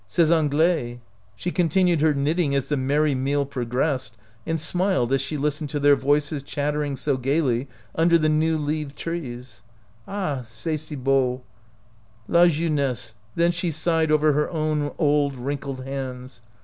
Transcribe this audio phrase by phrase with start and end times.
[0.07, 0.99] ces Anglais!"
[1.35, 4.13] She con tinued her knitting as the merry meal pro gressed,
[4.47, 8.97] and smiled as she listened to their voices chattering so gaily under the new leaved
[8.97, 9.61] trees.
[10.07, 10.43] "Ah!
[10.47, 11.43] c y est si beau—
[12.27, 16.41] la jeu nesse!" then she sighed over her own old wrinkled hands.